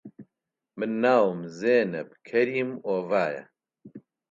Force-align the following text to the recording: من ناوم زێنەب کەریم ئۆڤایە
من 0.77 0.89
ناوم 1.03 1.39
زێنەب 1.59 2.09
کەریم 2.27 2.71
ئۆڤایە 2.85 3.43